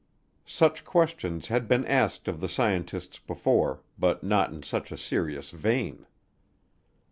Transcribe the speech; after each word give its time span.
Such 0.47 0.83
questions 0.83 1.49
had 1.49 1.67
been 1.67 1.85
asked 1.85 2.27
of 2.27 2.39
the 2.41 2.49
scientists 2.49 3.19
before, 3.19 3.83
but 3.99 4.23
not 4.23 4.51
in 4.51 4.63
such 4.63 4.91
a 4.91 4.97
serious 4.97 5.51
vein. 5.51 6.07